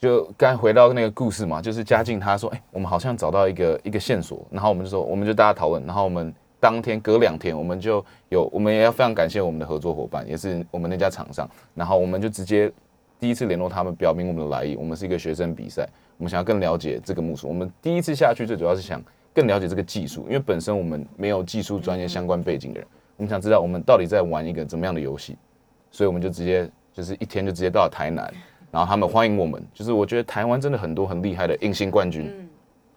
[0.00, 12.72] 就刚才回到那个故事嘛，就是嘉靖他说，哎、我们好像找到一个一个线索，然后我们就说，我们就大家讨论，然后我们当天隔两天，我们就有，我们也要非常感谢我们的合作伙伴，也是我们那家厂商，然后我们就直接
[13.18, 19.02] 第一次联络他们，表明我们的来意，我们是一个学生比赛，我们想要更了解这个木薯，我们第一次下去最主要是想
[19.34, 25.36] 更了解这个技术，因为本身我们没有技术专业相关背景的人，我们想知道我们到底在玩一个怎么样的游戏，
[25.90, 28.32] 所以我们就直接就是一天就直接到了台南。
[28.70, 32.48] 然后他们欢迎我们，就是我觉得台湾真的很多很厉害的硬性冠军，嗯，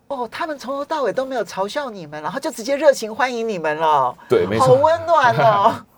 [0.10, 5.86] 哦，他们从头到尾都没有嘲笑你们，然后就直接热情欢迎你们了，对，没错，好温暖哦。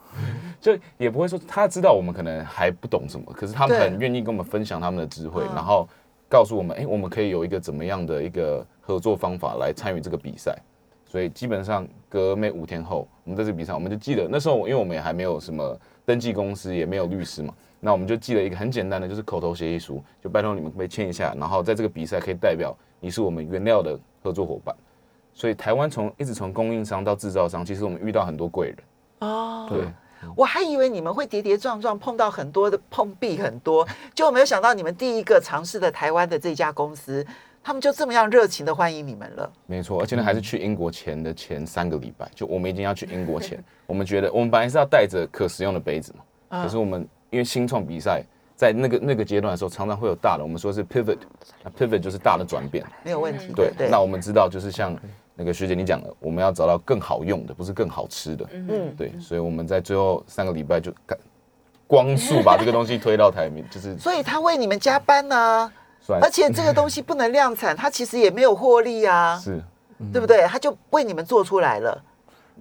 [0.64, 5.86] 就也不会说他知道我们可能还不懂什么，可是他们很愿意跟我们分享他们的智慧，嗯然后
[6.26, 10.56] 告诉我们，哎，我们可以有一个怎么样的一个合作方法来参与这个比赛。
[11.04, 24.74] 所以基本上隔没五天后，我们在这个比赛，我们就记得那时候，因为我们也还没有什么登记公司，也没有律师嘛，那我们就记了一个很简单的，就是口头协议书，就拜托你们可不可以签一下，然后在这个比赛可以代表你是我们原料的合作伙伴。
[25.34, 28.76] 所以台湾从一直从供应商到制造商，其实我们遇到很多贵人。
[29.20, 29.84] 哦，对，
[30.36, 37.26] 我还以为你们会跌跌撞撞，碰到很多的碰壁很多，就没有想到你们第一个尝试的台湾的这家公司，
[37.62, 39.52] 他们就这么样热情的欢迎你们了。
[39.66, 48.22] 没错，而且呢，还是去英国前的前三个礼拜，就我们已经要去英国前，我们觉得我们本来是要带着可食用的杯子嘛，可是我们因为新创比赛
[48.56, 51.18] 在那个那个阶段的时候，常常会有大的，我们说是 pivot，
[51.62, 54.96] 那 pivot 就是大的转变，没有问题，对，对，那我们知道就是像
[55.34, 61.18] 那个学姐你讲了，我们要找到更好用的，不是更好吃的，嗯，对，所以我们在最后三个礼拜就干
[61.86, 69.62] 光速把这个东西推到台面，就是所以他为你们加班呢、算而且这个东西不能量产，它其实也没有获利啊，是。
[70.12, 70.42] 对不对？
[70.48, 72.04] 他就为你们做出来了。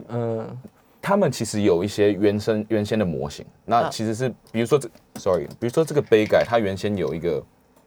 [0.09, 0.57] 嗯，
[1.01, 3.91] 他们其实有一些原生原先的模型，那嗯。
[3.91, 7.43] 其实是比如说这，sorry，比如说这个杯盖，它原先有一个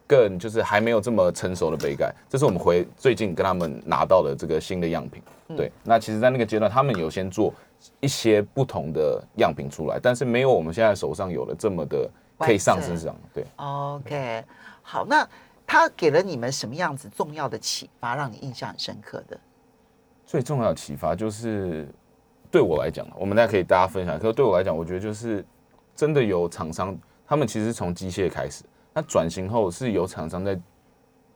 [0.07, 5.21] 更就是还没有这么成熟的杯盖，这是我们回最近跟他们拿到的这个新的样品。
[5.55, 7.53] 对，那其实，在那个阶段，他们有先做
[7.99, 13.15] 一些不同的样品出来，但是没有我们现在手上有的这么的可以上市上。
[13.33, 14.43] 对，OK，
[14.81, 15.27] 好，那
[15.65, 19.39] 他给了你们什么样子重要的启发，让你印象很深刻的？
[20.25, 21.87] 最重要的启发就是，
[22.51, 24.19] 对我来讲，我们大家可以大家分享。
[24.19, 25.45] 可是对我来讲，我觉得就是
[25.95, 28.65] 真的有厂商，他们其实从机械开始，
[28.97, 30.59] 那转型后是有厂商在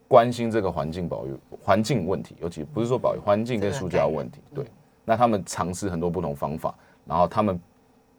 [0.08, 4.42] 关心这个环境保育、环境问题，尤其不是说保育环境跟塑胶问题。
[4.52, 4.66] 对，
[5.06, 6.74] 那他们尝试很多不同方法，
[7.06, 7.62] 然后他们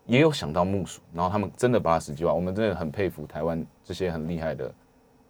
[0.06, 2.32] 也有想到木薯，然后他们真的把它实际化。
[2.32, 4.72] 我们真的很佩服台湾这些很厉害的，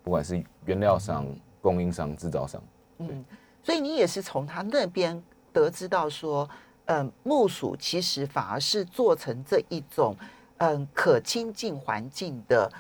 [0.03, 1.27] 不管是原料商、
[1.63, 2.63] 供应商、制造商。
[2.99, 3.25] 嗯，
[3.63, 5.21] 所以你也是从他那边
[5.55, 6.47] 得知到说，
[6.85, 10.15] 嗯，木薯其实反而是做成这一种
[10.59, 12.71] 嗯可亲近环境的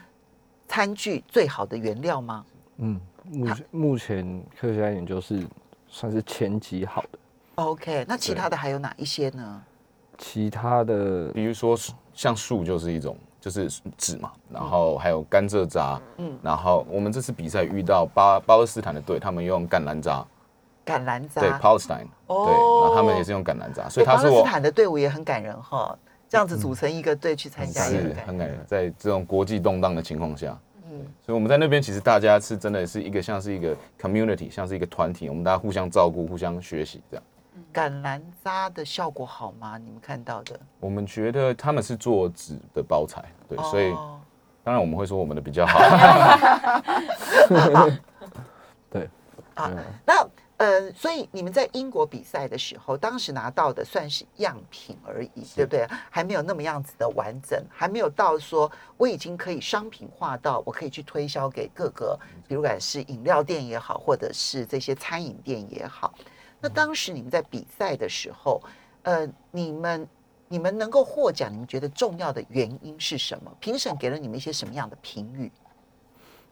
[0.73, 2.47] 餐具最好的原料吗？
[2.79, 2.99] 嗯，
[3.31, 5.47] 目前目前科学家研究是
[5.87, 7.19] 算是前几好的
[7.57, 9.63] ，OK，那其他的还有哪一些呢？
[10.17, 11.77] 其他的比如说
[12.15, 16.31] 像树就是一种，就是纸嘛，然后还有甘蔗渣，嗯。
[16.31, 20.25] 嗯，然后我们这次比赛遇到巴巴勒斯坦的队，他们用橄榄渣，
[20.87, 21.43] 橄榄渣。
[21.43, 22.47] 对渣，Palestine，哦。
[22.47, 25.95] 对，然后他们也是用橄榄渣，所以他是我巴勒斯坦的队伍也很感人哈，
[26.33, 28.59] 这样子组成一个队去参加是很感人。
[28.67, 30.59] 在这种国际动荡的情况下，
[30.91, 37.25] 嗯所以我们在那边其实大家是真的是一个像是一个 community，像是一个团体，我们大家互相照顾、互相学习这样。
[37.71, 39.77] 橄榄渣的效果好吗？
[39.77, 40.59] 你们看到的？
[40.81, 44.19] 我们觉得他们是做纸的包材，对，所以哦
[44.65, 45.81] 当然我们会说我们的比较好。
[48.89, 49.07] 对，
[49.53, 50.27] 啊嗯，那
[50.63, 55.85] 呃，所以你们在英国比赛的时候，当时拿到的算是样品而已，对不对？
[56.09, 66.15] 还没有那么样子的完整，还没有到说我已经可以商品化到我可以去推销给各个，比如管是饮料店也好，或者是这些餐饮店也好。
[66.61, 68.63] 那当时你们在比赛的时候，
[69.03, 70.09] 呃，你们
[70.47, 73.53] 你们能够获奖，你们觉得重要的原因是什么？
[73.59, 75.51] 评审给了你们一些什么样的评语？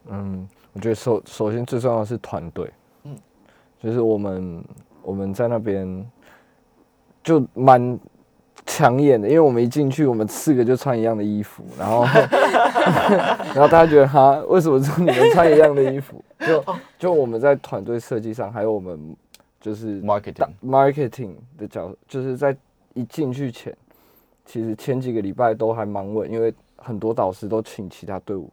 [0.07, 2.80] 嗯，我觉得首首先最重要的是团队，嗯嗯，
[3.81, 4.63] 就是我们
[5.01, 6.11] 我们在那边
[7.23, 7.99] 就蛮
[8.65, 12.03] 抢眼的，因为我们一进去，我们四个就穿一样的衣服，然后
[13.53, 16.23] 然后大家觉得哈，为什么只有你们穿一样的衣服？
[16.39, 16.63] 就
[16.99, 19.15] 就我们在团队设计上，还有我们
[19.59, 22.55] 就是 marketing marketing 的角，就是在
[22.93, 23.75] 一进去前，
[24.45, 28.49] 其实前几个礼拜都还蛮稳，因为很多导师都请其他队伍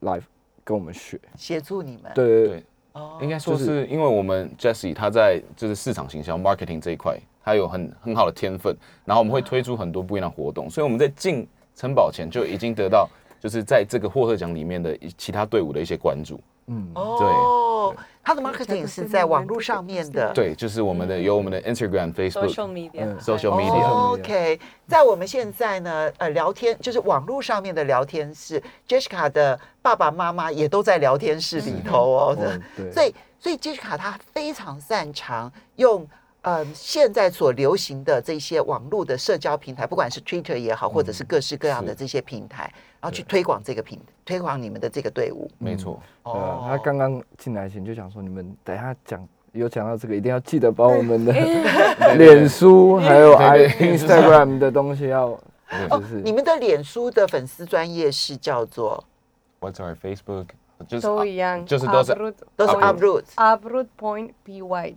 [0.00, 0.20] 来
[0.64, 1.20] 跟我们学。
[1.36, 2.64] 协助你们？，对对对，
[2.96, 16.40] 哦应该说是是因为我们 Jesse 他在就是市场行销 marketing 这一块，他有很很好的天分，然后我们会推出很多不一样的活动，所以我们在进城堡前就已经得到就是在这个获特奖里面的一其他队伍的一些关注。
[16.68, 20.32] 嗯，哦，他的 marketing 是在网络上面的。
[20.34, 32.36] 对，就是我们的有我们的 Instagram、Facebook、social media 嗯 social media 哦 OK，在我们现在呢，呃，聊天就是网络上面的聊天室，Jessica 的爸爸妈妈也都在聊天室里头哦。
[32.36, 36.04] 哦对，所以，所以 Jessica 她非常擅长用
[36.42, 45.50] 呃现在所流行的这些网络的社交平台，不管是 Twitter 也好，或者是各式各样的这些平台，然后去推广这个品，推广你们的这个队伍。
[45.58, 51.32] 没错，对啊，他刚刚进来前就想说，你们等一下讲有讲到这个，一定要记得把我们的
[52.16, 55.28] 脸书还有 i Instagram 的东西要，
[55.90, 59.02] 哦是你们的脸书的粉丝专业是叫做
[59.60, 60.46] ？What's our Facebook？
[60.86, 64.94] 就是都一样，就是都是 uproot 都是 Uproot Uproot point p y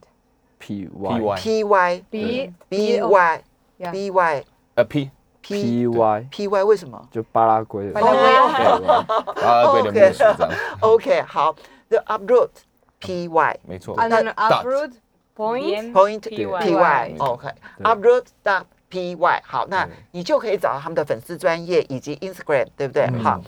[0.60, 3.44] P Y Y P Y b B Y
[3.90, 4.44] B Y
[4.76, 5.10] 呃 P
[5.42, 7.08] P P Y P Y 为什么？
[7.12, 7.94] 就巴拉圭的。
[7.94, 8.20] 巴拉圭。
[8.78, 9.06] 对吧
[9.42, 10.50] 啊，对的
[10.82, 11.22] ，OK。
[11.24, 11.56] 好
[11.90, 12.50] ，The Uproot
[13.00, 13.96] P Y 没错。
[13.98, 14.92] and then Dot uproot
[15.36, 17.48] point Point P P Y OK
[17.84, 23.04] Uproot dot P Y 好，那你就可以找到他们的粉丝专业以及 Instagram，对不对？
[23.14, 23.24] 嗯。
[23.24, 23.42] 好，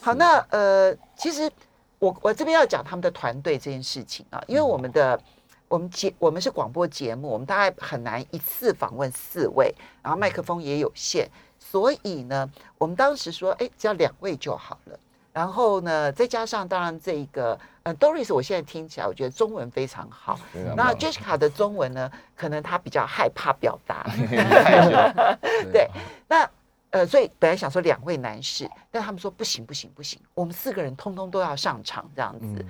[0.00, 1.50] 好，那呃，其实
[1.98, 5.18] 我我这边要讲他们的团队这件事情啊，因为我们的
[5.68, 11.28] 我们节我们是广播节目，我们大概很难一次访问四位，然后麦克风也有限，
[11.58, 14.98] 所以呢，我们当时说，哎，只要两位就好了。
[15.30, 20.36] 然后呢，再加上当然这个呃，Doris，我现在听起来我觉得中文非常好。
[20.74, 24.04] 那 Jessica 的中文呢，可能她比较害怕表达。
[25.70, 25.88] 对，
[26.26, 26.50] 那
[26.90, 32.66] 呃，所以本来想说两位男士，但他们说不行不行不行，我们四个人通通都要上场这样子，嗯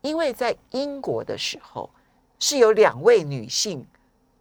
[0.00, 1.90] 因为在英国的时候
[2.38, 3.84] 是有两位女性，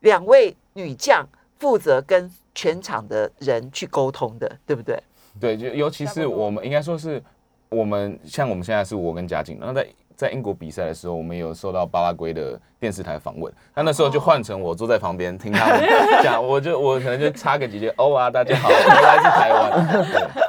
[0.02, 5.02] 两位女将负责跟全场的人去沟通的，对不对？
[5.40, 7.22] 对，就尤其是我们应该说是
[7.70, 15.88] 我们像我们现在是我跟嘉靖，然后在在英国比赛的时候，我们有受到巴拉圭的电视台访问，那那时候就换成我坐在旁边听他们
[16.24, 20.08] 讲，我就我可能就插个几句，哦啊，大家好，我来自台湾，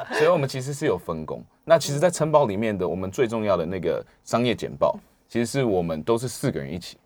[0.09, 1.43] 对，所以我们其实是有分工。
[1.65, 6.97] 那其实，在城堡里面的我们最重要的那个商业简报，其实是我们都是四个人一起。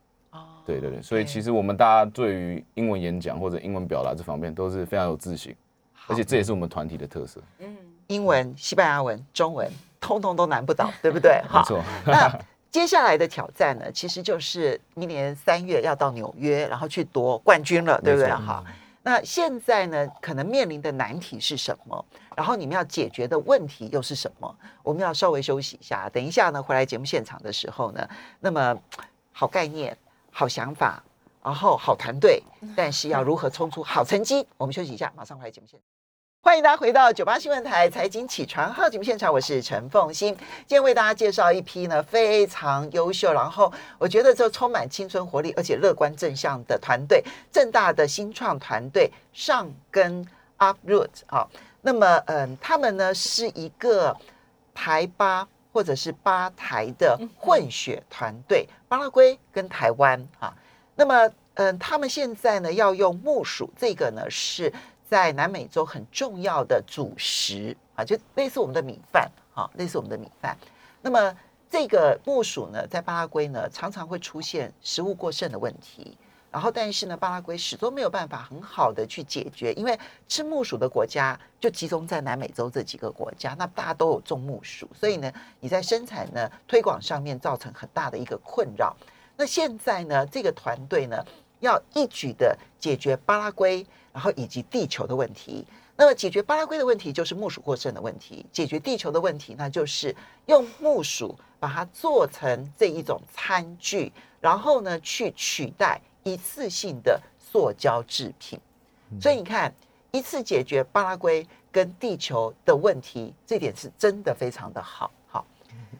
[0.63, 5.55] 哦，对对对，所以其实我们大家对于英文演讲或者英文表达这方面都是非常有自信，
[6.07, 7.41] 而且这也是我们团体的特色。
[7.59, 7.75] 嗯
[8.07, 9.65] 英文、西班牙文、中文，
[10.01, 11.41] 通通都难不倒，对不对？
[11.47, 18.29] 好， 没错，那接下来的挑战呢，其实就是明年三月要到纽约，然后去夺冠军了，对不对？
[18.29, 18.61] 哈，
[19.03, 22.05] 那现在呢，可能面临的难题是什么？
[22.35, 24.53] 然后你们要解决的问题又是什么？
[24.83, 28.05] 我们要稍微休息一下，等一下呢，回来节目现场的时候呢，
[28.41, 28.77] 那么
[29.31, 29.97] 好概念、
[30.35, 31.01] 好想法，
[31.43, 32.41] 然后好团队，
[32.75, 34.45] 但是要如何冲出好成绩？
[34.57, 35.85] 我们休息一下，马上回来节目现场。
[36.41, 40.35] 欢迎大家回到九八新闻台财经起床号节目现场，我是陈凤欣。
[40.35, 51.47] 今天为大家介绍一批呢非常优秀，然后我觉得就充满青春活力而且乐观正向的团队，正大的新创团队上根 Uproot 啊。
[51.81, 54.17] 那么嗯，他们呢是一个
[54.73, 60.55] 台巴或者是巴台的混血团队，巴拉圭跟台湾啊。
[60.95, 64.71] 那么嗯，他们现在呢要用木薯，这个呢是
[65.09, 70.55] 在南美洲很重要的主食啊，就类似我们的米饭啊，类似我们的米饭。
[71.01, 71.35] 那么
[71.69, 76.15] 这个木薯呢，在巴拉圭呢常常会出现食物过剩的问题。
[76.53, 88.95] 然后，但是呢，巴拉圭始终没有办法很好的去解决，因为吃木薯的国家就集中在南美洲这几个国家，那大家都有种木薯，所以呢，你在生产呢推广上面造成很大的一个困扰。
[89.35, 91.17] 那现在呢，这个团队呢
[91.59, 95.65] 要一举的解决巴拉圭，然后以及地球的问题。
[95.95, 108.59] 那么解决巴拉圭的问题就是木薯过剩的问题，解决地球的问题，那就是用木薯把它做成这一种餐具，然后呢去取代一次性的塑胶制品。
[109.21, 109.73] 所以你看，
[110.11, 115.11] 一次解决巴拉圭跟地球的问题，这点是真的非常的好。
[115.27, 115.45] 好，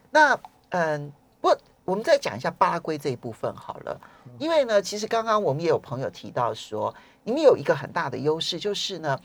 [0.10, 1.56] 那嗯，不
[1.86, 4.02] 我们再讲一下巴拉圭这一部分好了，
[4.40, 9.20] 因为呢，其实刚刚我们也有朋友提到说，你们有一个很大的优势，就是呢，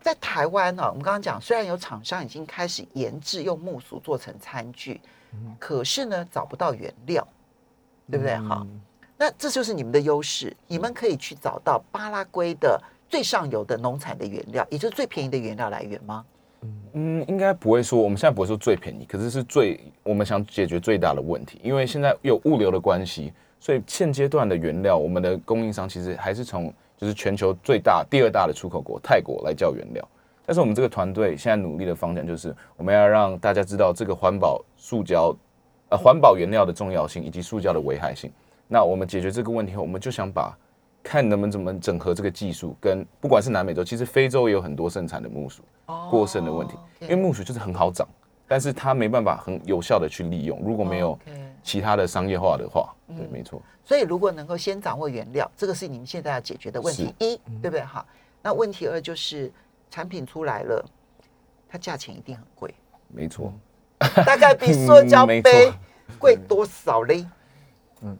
[0.00, 5.00] 在台湾呢、我们刚刚讲，虽然有厂商已经开始研制用木薯做成餐具，
[5.58, 7.26] 可是呢，找不到原料，
[8.10, 8.36] 对不对？
[8.36, 8.66] 好，
[9.16, 16.24] 那这就是你们的优势，你们可以去找到巴拉圭的最上游的农产的原料，也就是最便宜的原料来源吗？
[16.94, 30.08] 嗯，应该不会说，我们现在不会说最便宜，可是是最我们想解决最大的问题，因为现在有物流的关系，所以现阶段的原料，我们的供应商其实还是从就是全球最大、第二大的出口国泰国来叫原料。
[30.46, 35.34] 但是我们这个团队现在努力的方向就是，我们要让大家知道这个环保塑胶，
[35.90, 38.30] 呃，环保原料的重要性以及塑胶的危害性。
[38.68, 40.56] 那我们解决这个问题后，我们就想把
[41.02, 45.62] 看能不能怎么整合这个技术，跟不管是南美洲，其实非洲也有很多盛产的木薯。
[46.10, 48.08] 过剩的问题，因为木薯就是很好长，
[48.48, 50.58] 但是它没办法很有效的去利用。
[50.64, 51.18] 如果没有
[51.62, 57.82] 其他的商业化的话，对，没错，所以如果能够先掌握原料，这个是你们现在要解决的问题一，对不对？
[57.82, 58.06] 好，
[58.40, 59.52] 那问题二就是
[59.90, 60.82] 产品出来了，
[61.68, 62.74] 它价钱一定很贵，
[63.08, 63.52] 没错。
[64.24, 65.74] 大概比塑胶杯错
[66.18, 67.26] 贵多少嘞？
[68.00, 68.16] 嗯，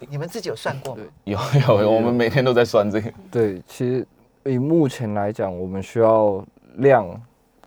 [0.00, 1.02] 你们自己有算过吗？
[1.24, 3.12] 有有有，我们每天都在算这个。
[3.30, 4.06] 对，其实
[4.44, 6.44] 以目前来讲，我们需要
[6.76, 7.08] 量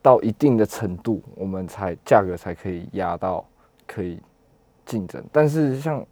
[0.01, 3.43] 到一定的程度，我们才价格才可以压到
[3.85, 4.19] 可以
[4.85, 5.23] 竞争。
[5.31, 6.05] 但是像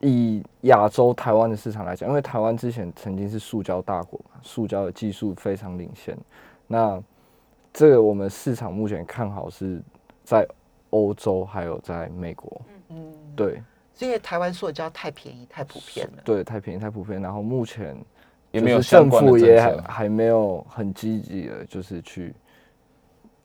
[0.00, 6.16] 以亚洲台湾的市场来讲，因为台湾之前曾经是塑胶大国嘛，塑胶的技术非常领先。
[6.66, 7.02] 那
[7.72, 9.82] 这个我们市场目前看好是
[10.22, 10.46] 在
[10.90, 12.60] 欧洲还有在美国。
[12.90, 13.62] 嗯，对
[13.96, 16.22] 是因为台湾塑胶太便宜、太普遍了。
[16.24, 17.20] 对，太便宜太普遍。
[17.22, 17.96] 然后目前
[18.50, 22.34] 也没有政府也还没有很积极的，就是去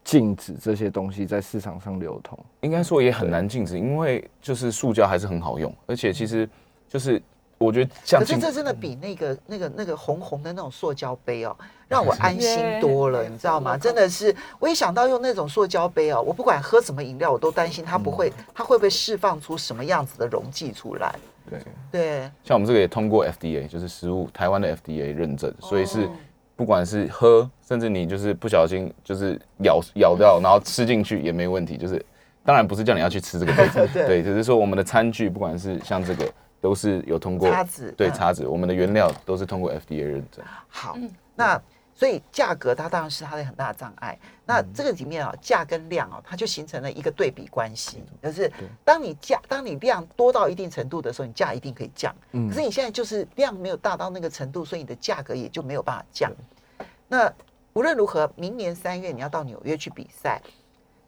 [0.03, 2.37] 禁止这些东西在市场上流通。
[2.61, 6.49] 应该说也很难禁止，因为就是塑胶还是很好用，而且其实
[6.87, 7.21] 就是
[7.59, 11.55] 我觉得像可是这真的比那个、那个、那个红红的那种塑胶杯哦，
[11.87, 13.77] 让我安心多了，你知道吗？
[13.77, 21.13] 真的是，我一想到用那种塑胶杯哦，我不管喝什么饮料，我都担心它不会，它会不会释放出什么样子的溶剂出来？
[21.49, 21.59] 对，
[21.91, 26.09] 对，像我们这个也通过 FDA，就是食物台湾的 FDA 认证，所以是哦
[26.55, 31.77] 不管是喝，甚至你就是不小心就是咬咬掉，然后吃进去也没问题。
[31.77, 32.05] 就是
[32.43, 36.29] 当然不是叫你要去吃这个杯子， 对对，只是说我们的餐具，不管是像这个，
[36.61, 40.43] 都是有通过叉子嗯对叉子，我们的原料都是通过 FDA 认证。
[40.67, 40.97] 好，
[41.35, 41.61] 那
[41.93, 44.17] 所以价格它当然是它的很大的障碍。
[44.45, 48.51] 那嗯这个里面啊，价跟量啊，它就形成了一个对比关系，就是
[48.83, 52.15] 当你价当你量多到一定程度的时候，你价一定可以降。
[52.31, 56.31] 嗯可是你现在就是量没有大到那个程度，所以你的价格也就没有办法降。
[57.07, 57.31] 那
[57.73, 60.41] 无论如何，明年三月你要到纽约去比赛，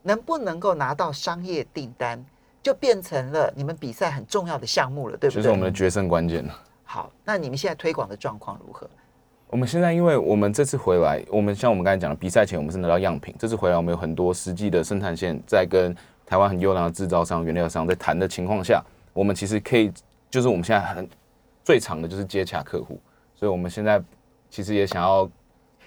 [0.03, 2.23] 能不能够拿到商业订单，
[2.63, 5.49] 就变成了你们比赛很重要的项目了，对不对就是？
[5.49, 6.59] 我们的决胜关键了。
[6.83, 8.89] 好，那你们现在推广的状况如何？
[9.47, 15.93] 我们现在因为我们这次回来，我们像我们刚才讲的，比赛前我们是拿到样品，这次回来我们有很多实际的生产线，在跟
[16.25, 19.91] 台湾很优良的制造商、原料商在谈的情况下，我们其实可以，
[20.29, 21.09] 就是我们现在很
[21.63, 22.97] 最长的就是接洽客户，
[23.35, 24.01] 所以我们现在
[24.49, 25.29] 其实也想要，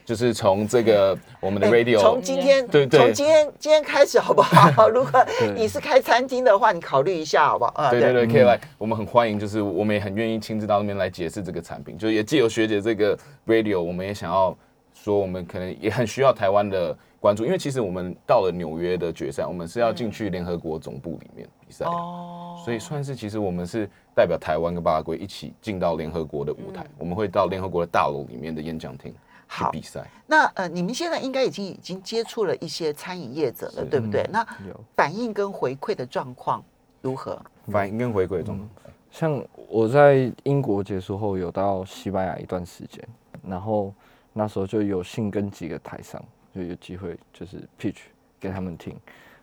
[0.05, 3.01] 就是从这个我们的哎 radio，、从今天，对对。
[3.01, 4.89] 从今天今天开始好不好？
[4.89, 5.25] 如果
[5.57, 7.73] 你是开餐厅的话，你考虑一下好不好？
[7.77, 14.55] 啊，对对对，可以来，我们很欢迎，就是我们也很愿意亲自到那边来解释这个产品，就也借由学姐这个 radio，我们也想要
[14.93, 21.87] 说，我们可能也很需要台湾的关注，因为其实我们到了纽约的决赛，我们是要进去联合国总部里面比赛。
[21.87, 29.15] 的，哦，所以算是其实我们是代表台湾跟巴拉圭一起进到联合国的舞台，我们会到联合国的大楼里面的演讲厅
[29.55, 30.07] 去好比赛。
[30.27, 34.29] 那呃，你们现在应该已经已经接触了一些餐饮业者了，对不对？
[34.33, 36.63] 那有反应跟回馈的状况
[37.03, 37.41] 如何？
[37.69, 38.69] 反应跟回馈状况，
[39.11, 43.07] 像我在英国结束后，有到西班牙一段时间，
[43.47, 43.95] 然后
[44.33, 46.23] 那时候就有幸跟几个台商
[46.55, 48.01] 就有机会就是 pitch
[48.41, 48.97] 给他们听，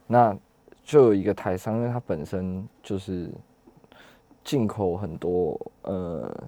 [0.07, 0.35] 那
[0.83, 3.29] 就有一个台商，因为他本身就是
[4.43, 6.43] 进口很多呃，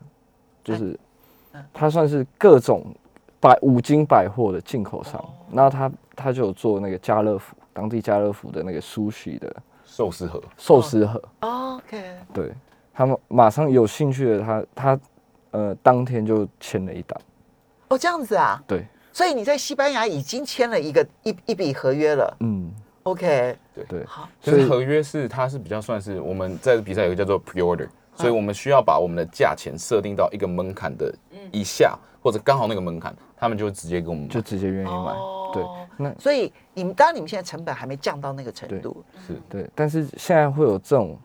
[0.63, 0.99] 就是
[1.71, 2.93] 他算是各种
[3.43, 5.21] 百五金百货的进口商，
[5.51, 9.53] 然后他他就有做那个家乐福当地家乐福的那个苏许的
[9.85, 11.21] 寿司盒，寿司盒。
[11.41, 12.01] OK，
[12.33, 12.53] 对
[12.93, 14.99] 他们马上有兴趣的他，他
[15.51, 17.19] 呃当天就签了一单，
[17.89, 22.37] 哦，这样子啊，对，所以你在西班牙已经签了一个一一笔合约了。
[22.39, 22.71] 嗯
[23.03, 23.57] ，OK，
[23.89, 31.13] 对，好，就是合约是它是比较算是我们在比赛有个叫做 pre order，所以我们需要把我们的价钱设定到一个门槛的
[31.51, 35.13] 以下，或者刚好那个门槛，他们就会直接跟我们就直接愿意买。
[35.53, 35.63] 对，
[35.97, 41.17] 那所以你们当然你们现在成本还没降到那个程度，是对，但是现在会有这种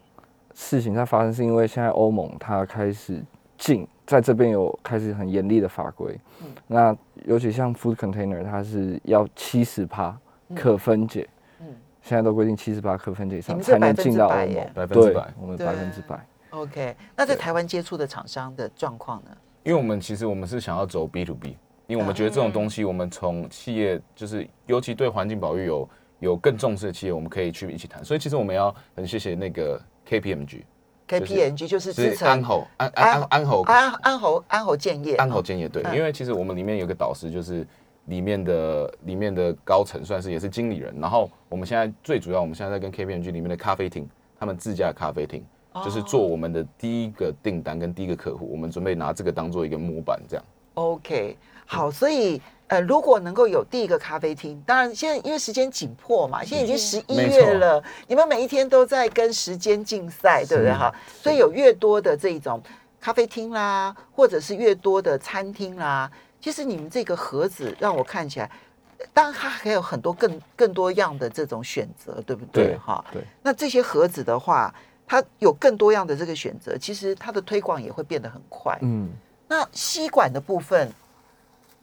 [0.54, 3.22] 事情在发生，是因为现在欧盟它开始
[3.56, 6.18] 禁，在这边有开始很严厉的法规。
[6.42, 10.14] 嗯那尤其像 food container，它是要七十趴
[10.54, 11.28] 可分解。
[11.60, 11.66] 嗯
[12.00, 16.26] 现在都规定七十八可分解以上才能进到欧盟，百分之百我们百分之百。
[16.50, 19.30] OK，那在台湾接触的厂商的状况呢？
[19.68, 21.54] 因为我们其实我们是想要走 B to B，
[21.86, 25.88] 因为我们觉得这种东西，我们从企业就是尤其对环境保育有
[26.20, 28.02] 有更重视的企业，我们可以去一起谈。
[28.02, 37.66] 所以其实我们要很谢谢那个 KPMG，KPMG 就是支撑安侯安安安安侯安安侯安侯建业，安侯建业对，嗯因为其实我们里面有个导师，就是
[38.06, 40.98] 里面的里面的高层，算是也是经理人。
[40.98, 44.08] 然后我们现在最主要，我们现在在跟 KPMG 里面的咖啡厅，
[44.40, 45.44] 他们自家的咖啡厅，
[45.85, 50.45] 就是做我们的第一个订单跟第一个客户，我们准备拿这个当做一个模板，这样。
[50.74, 60.95] OK，好，所以呃，如果能够有第一个咖啡厅，当然现在因为时间紧迫嘛，现在已经十一月了，你们每一天都在跟时间竞赛，对不对哈？
[61.22, 62.62] 所以有越多的这种
[63.01, 66.11] 咖啡厅啦，或者是越多的餐厅啦，
[66.41, 68.51] 其实你们这个盒子让我看起来。
[69.14, 72.45] 当然，它还有很多更更多样的这种选择，对不？
[72.47, 74.74] 对哈，对，那这些盒子的话，
[75.09, 78.78] 它有更多样的这个选择，其实它的推广也会变得很快。
[78.82, 79.09] 嗯，
[79.48, 80.92] 那吸管的部分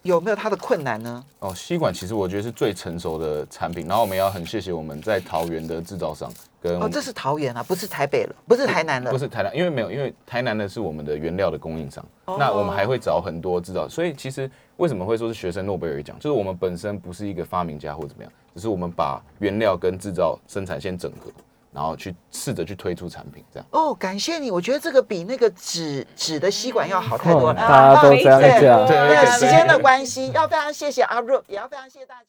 [0.03, 1.26] 有没有它的困难呢？
[1.39, 14.47] 哦，吸管其实我觉得是最成熟的产品，然后我们也要很谢谢我们在桃园的制造商跟哦，这是桃园啊，不是台北了，不是台南了，不是台南，因为没有，因为台南的是我们的原料的供应商，哦那我们还会找很多制造，所以其实
[14.78, 21.32] 为什么会说是学生诺贝尔奖，就是我们本身不是一个发明家或怎么样，只是我们把原料跟制造生产线整合，
[21.76, 23.67] 然后去试着去推出产品，这样。
[23.71, 27.61] 哦，感谢你，我觉得这个比那个纸纸的吸管要好太多了。
[27.61, 28.88] 哦大家都这样对讲。
[28.88, 32.21] 对，对时间的关系，要非常谢谢阿若，也要非常谢谢大家。